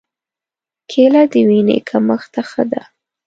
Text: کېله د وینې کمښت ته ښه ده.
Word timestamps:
کېله 0.89 1.23
د 1.31 1.33
وینې 1.47 1.77
کمښت 1.89 2.29
ته 2.33 2.41
ښه 2.49 2.63
ده. 2.71 2.81